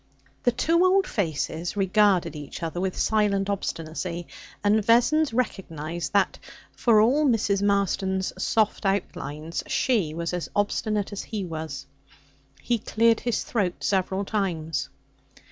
[0.41, 4.25] The two old faces regarded each other with silent obstinacy,
[4.63, 6.39] and Vessons recognized that,
[6.71, 7.61] for all Mrs.
[7.61, 11.85] Marston's soft outlines, she was as obstinate as he was.
[12.63, 14.89] He cleared his throat several times.